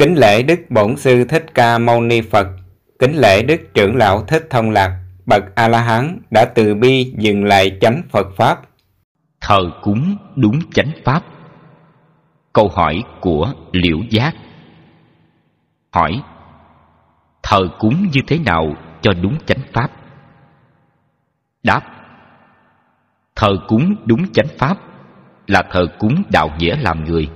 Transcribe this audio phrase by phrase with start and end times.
[0.00, 2.46] Kính lễ Đức Bổn Sư Thích Ca Mâu Ni Phật,
[2.98, 7.78] kính lễ Đức Trưởng Lão Thích Thông Lạc, bậc A-la-hán đã từ bi dừng lại
[7.80, 8.60] chánh Phật Pháp.
[9.40, 11.22] Thờ cúng đúng chánh Pháp.
[12.52, 14.32] Câu hỏi của Liễu Giác.
[15.92, 16.22] Hỏi
[17.42, 19.90] Thờ cúng như thế nào cho đúng chánh Pháp?
[21.62, 21.82] Đáp
[23.36, 24.78] Thờ cúng đúng chánh Pháp
[25.46, 27.28] là thờ cúng đạo nghĩa làm người.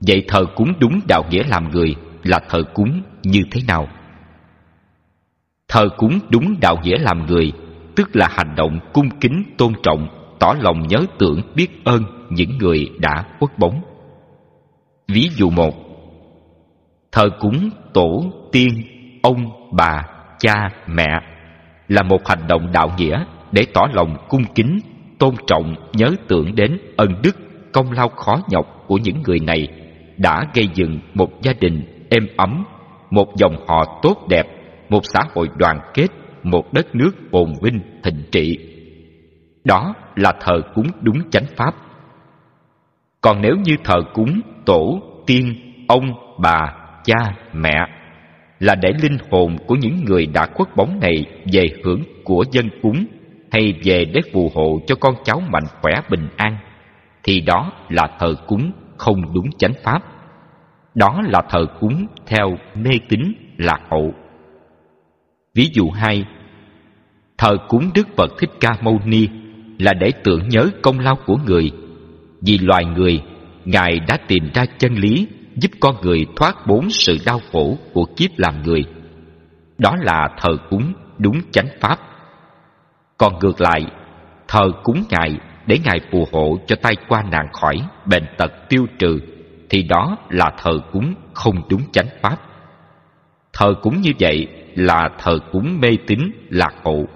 [0.00, 3.88] Vậy thờ cúng đúng đạo nghĩa làm người là thờ cúng như thế nào?
[5.68, 7.52] Thờ cúng đúng đạo nghĩa làm người
[7.96, 12.58] tức là hành động cung kính tôn trọng, tỏ lòng nhớ tưởng biết ơn những
[12.58, 13.80] người đã khuất bóng.
[15.08, 15.74] Ví dụ một
[17.12, 18.68] Thờ cúng tổ, tiên,
[19.22, 20.02] ông, bà,
[20.38, 21.20] cha, mẹ
[21.88, 24.80] là một hành động đạo nghĩa để tỏ lòng cung kính,
[25.18, 27.36] tôn trọng, nhớ tưởng đến ân đức,
[27.72, 29.68] công lao khó nhọc của những người này
[30.18, 32.64] đã gây dựng một gia đình êm ấm,
[33.10, 34.46] một dòng họ tốt đẹp,
[34.88, 36.06] một xã hội đoàn kết,
[36.42, 38.58] một đất nước phồn vinh, thịnh trị.
[39.64, 41.74] Đó là thờ cúng đúng chánh pháp.
[43.20, 45.54] Còn nếu như thờ cúng tổ, tiên,
[45.88, 46.06] ông,
[46.38, 46.72] bà,
[47.04, 47.86] cha, mẹ
[48.58, 52.68] là để linh hồn của những người đã khuất bóng này về hưởng của dân
[52.82, 53.06] cúng
[53.50, 56.56] hay về để phù hộ cho con cháu mạnh khỏe bình an
[57.22, 60.02] thì đó là thờ cúng không đúng chánh pháp.
[60.94, 63.20] Đó là thờ cúng theo mê tín
[63.58, 64.14] lạc hậu.
[65.54, 66.24] Ví dụ hai,
[67.38, 69.28] thờ cúng đức phật thích ca mâu ni
[69.78, 71.70] là để tưởng nhớ công lao của người,
[72.40, 73.22] vì loài người,
[73.64, 78.04] ngài đã tìm ra chân lý giúp con người thoát bốn sự đau khổ của
[78.16, 78.84] kiếp làm người.
[79.78, 81.98] Đó là thờ cúng đúng chánh pháp.
[83.18, 83.86] Còn ngược lại,
[84.48, 85.38] thờ cúng ngài
[85.84, 89.20] ngài phù hộ cho tay qua nạn khỏi, bệnh tật tiêu trừ,
[89.70, 92.36] thì đó là thờ cúng không đúng chánh pháp.
[93.52, 96.18] Thờ cúng như vậy là thờ cúng mê tín,
[96.50, 97.06] lạc hậu.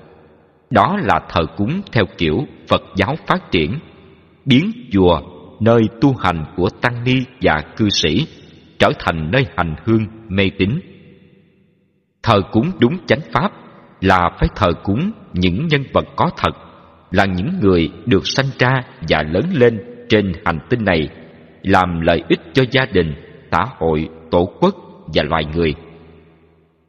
[0.71, 3.78] Đó là thờ cúng theo kiểu phật giáo phát triển,
[4.44, 5.21] biến chùa,
[5.60, 8.27] nơi tu hành của tăng ni và cư sĩ,
[8.78, 10.81] trở thành nơi hành hương mê tín.
[12.22, 13.53] Thờ cúng đúng chánh pháp
[14.00, 16.50] là phải thờ cúng những nhân vật có thật
[17.10, 21.09] là những người được sanh ra và lớn lên trên hành tinh này,
[21.62, 23.15] làm lợi ích cho gia đình,
[23.53, 24.75] xã hội, tổ quốc
[25.15, 25.75] và loài người.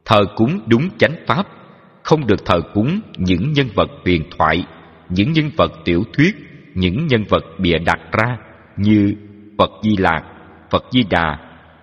[0.05, 1.47] Thờ cúng đúng chánh pháp,
[2.03, 4.65] không được thờ cúng những nhân vật huyền thoại,
[5.09, 6.35] những nhân vật tiểu thuyết,
[6.75, 8.37] những nhân vật bịa đặt ra
[8.77, 9.13] như
[9.57, 10.23] phật di lạc
[10.71, 11.37] phật di đà,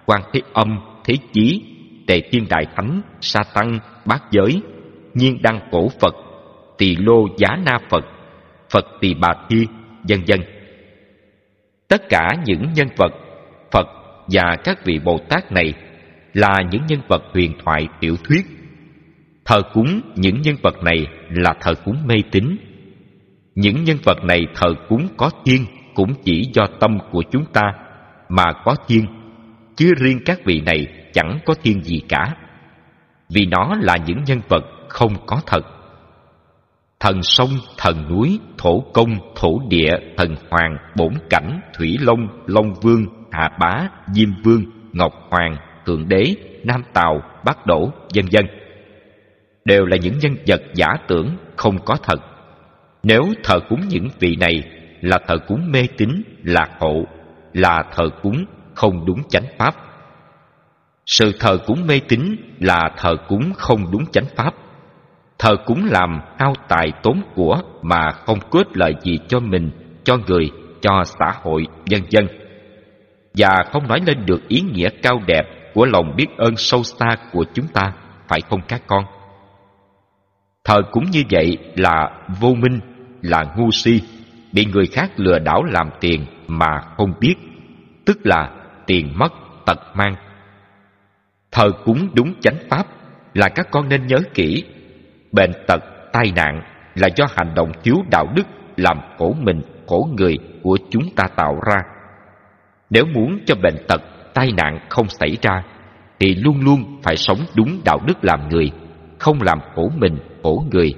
[0.07, 1.63] quan thế âm, thế chí,
[2.07, 4.63] tề thiên đại thánh, sa tăng, bát giới,
[5.15, 6.15] nhiên đăng cổ phật,
[6.79, 8.05] tỳ lô giá na phật
[8.71, 9.67] phật tỳ bà thi,
[10.09, 10.41] vân dân.
[11.89, 13.13] tất cả những nhân vật,
[13.71, 13.87] phật
[14.27, 15.73] và các vị bồ tát này
[16.35, 18.47] là những nhân vật huyền thoại tiểu thuyết.
[19.45, 22.57] Thờ cúng những nhân vật này là thờ cúng mê tín.
[23.55, 25.65] Những nhân vật này thờ cúng có thiên
[25.95, 27.73] cũng chỉ do tâm của chúng ta
[28.29, 29.07] mà có thiên,
[29.77, 32.35] chứ riêng các vị này chẳng có thiên gì cả.
[33.29, 35.78] Vì nó là những nhân vật không có thật
[37.01, 42.75] thần sông, thần núi, thổ công, thổ địa, thần hoàng, bổn cảnh, thủy long long
[42.83, 45.57] vương, hạ bá, diêm vương, ngọc hoàng,
[45.87, 48.47] thượng đế, nam tào, bát đổ, vân vân.
[49.65, 52.21] Đều là những nhân vật giả tưởng, không có thật.
[53.03, 54.63] Nếu thờ cúng những vị này,
[55.01, 56.09] là thờ cúng mê tín,
[56.43, 57.07] lạc hậu,
[57.53, 58.45] là thờ cúng
[58.75, 59.75] không đúng chánh pháp.
[61.07, 64.55] Sự thờ cúng mê tín là thờ cúng không đúng chánh pháp
[65.39, 69.71] thờ cúng làm hao tài tốn của mà không có ích lợi gì cho mình,
[70.05, 70.51] cho người,
[70.81, 72.29] cho xã hội vân vân
[73.35, 75.43] và không nói lên được ý nghĩa cao đẹp
[75.75, 77.93] của lòng biết ơn sâu xa của chúng ta,
[78.29, 79.05] phải không các con?
[80.65, 82.11] Thờ cúng như vậy là
[82.41, 82.81] vô minh,
[83.23, 84.01] là ngu si,
[84.53, 87.35] bị người khác lừa đảo làm tiền mà không biết,
[88.07, 88.51] tức là
[88.87, 89.33] tiền mất,
[89.67, 90.17] tật mang.
[91.53, 92.87] Thờ cúng đúng chánh pháp,
[93.35, 94.65] là các con nên nhớ kỹ
[95.33, 95.81] bệnh tật,
[96.13, 96.63] tai nạn
[96.95, 98.47] là do hành động thiếu đạo đức
[98.77, 101.77] làm khổ mình, khổ người của chúng ta tạo ra.
[102.91, 104.01] Nếu muốn cho bệnh tật,
[104.35, 105.63] tai nạn không xảy ra,
[106.19, 108.71] thì luôn luôn phải sống đúng đạo đức làm người,
[109.19, 110.95] không làm khổ mình, khổ người.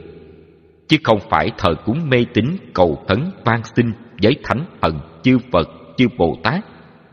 [0.89, 2.45] Chứ không phải thờ cúng mê tín,
[2.75, 3.93] cầu khấn van xin
[4.23, 6.61] với thánh thần, chư phật, chư bồ tát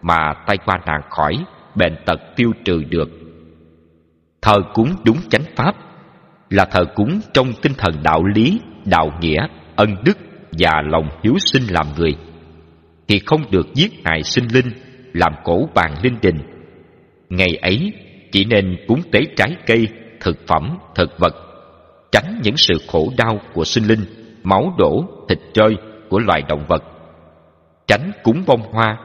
[0.02, 1.34] mà tai qua nạn khỏi
[1.76, 3.10] bệnh tật tiêu trừ được.
[4.42, 5.76] Thờ cúng đúng chánh pháp
[6.50, 10.18] là thờ cúng trong tinh thần đạo lý, đạo nghĩa, ân đức
[10.52, 12.16] và lòng hiếu sinh làm người.
[13.08, 14.72] Thì không được giết hại sinh linh,
[15.14, 16.38] làm cổ bàn linh đình.
[17.30, 17.94] Ngày ấy,
[18.32, 19.88] chỉ nên cúng tế trái cây,
[20.20, 21.36] thực phẩm, thực vật,
[22.12, 24.06] tránh những sự khổ đau của sinh linh,
[24.44, 25.76] máu đổ, thịt rơi
[26.10, 26.84] của loài động vật.
[27.88, 28.98] Tránh cúng bông hoa.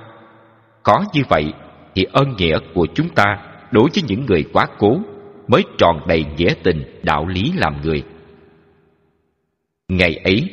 [0.82, 1.52] Có như vậy
[1.94, 3.24] thì ơn nghĩa của chúng ta
[3.70, 4.98] đối với những người quá cố
[5.52, 8.02] mới tròn đầy nghĩa tình đạo lý làm người.
[9.88, 10.50] Ngày ấy,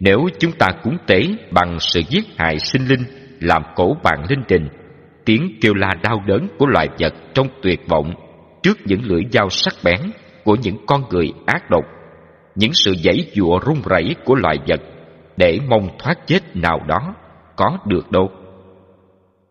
[0.00, 1.20] nếu chúng ta cúng tế
[1.50, 3.04] bằng sự giết hại sinh linh,
[3.40, 4.68] làm cổ bạn linh đình,
[5.24, 8.14] tiếng kêu la đau đớn của loài vật trong tuyệt vọng
[8.62, 10.00] trước những lưỡi dao sắc bén
[10.44, 11.84] của những con người ác độc,
[12.54, 14.80] những sự giãy giụa run rẩy của loài vật
[15.36, 17.14] để mong thoát chết nào đó
[17.56, 18.30] có được đâu.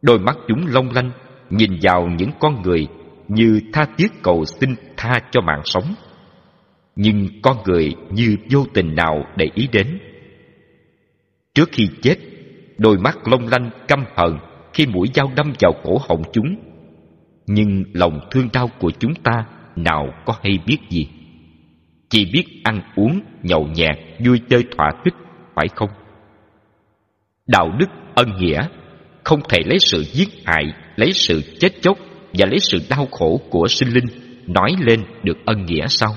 [0.02, 1.12] Đôi mắt chúng long lanh
[1.50, 2.88] nhìn vào những con người
[3.28, 5.96] như tha thiết cầu xin tha cho mạng sống.
[6.96, 10.00] Nhưng con người như vô tình nào để ý đến?
[11.54, 12.16] Trước khi chết,
[12.78, 14.38] đôi mắt long lanh căm hận
[14.74, 16.56] khi mũi dao đâm vào cổ họng chúng.
[17.48, 19.46] Nhưng lòng thương đau của chúng ta
[19.76, 21.08] nào có hay biết gì?
[22.10, 25.14] Chỉ biết ăn uống, nhậu nhẹt, vui chơi thỏa thích,
[25.56, 25.90] phải không?
[27.48, 28.68] Đạo đức ân nghĩa,
[29.24, 30.64] không thể lấy sự giết hại,
[30.96, 31.98] lấy sự chết chóc
[32.34, 36.12] và lấy sự đau khổ của sinh linh nói lên được ân nghĩa sau.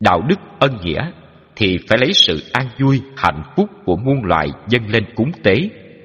[0.00, 1.10] Đạo đức ân nghĩa
[1.56, 5.54] thì phải lấy sự an vui, hạnh phúc của muôn loài dâng lên cúng tế,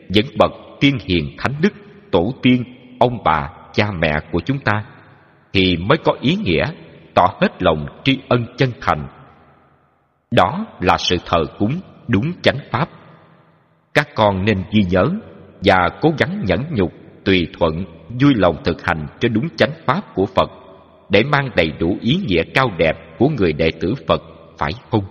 [0.10, 1.74] dẫn bậc tiên hiền thánh đức,
[2.12, 2.64] tổ tiên,
[3.00, 4.84] ông bà, cha mẹ của chúng ta,
[5.54, 6.66] thì mới có ý nghĩa,
[7.14, 9.08] tỏ hết lòng tri ân chân thành.
[10.32, 12.90] Đó là sự thờ cúng đúng chánh pháp.
[13.94, 15.10] Các con nên ghi nhớ
[15.62, 16.94] và cố gắng nhẫn nhục,
[17.26, 17.86] tùy thuận
[18.22, 20.50] vui lòng thực hành cho đúng chánh pháp của phật,
[21.10, 24.22] để mang đầy đủ ý nghĩa cao đẹp của người đệ tử phật,
[24.58, 25.04] phải không?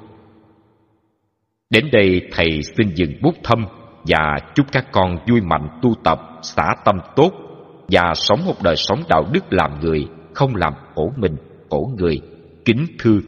[1.70, 3.66] Đến đây, thầy xin dừng bút thâm
[4.04, 7.32] và chúc các con vui mạnh tu tập, xả tâm tốt
[7.88, 11.36] và sống một đời sống đạo đức làm người, không làm khổ mình,
[11.70, 12.20] khổ người.
[12.64, 13.18] Kính thưa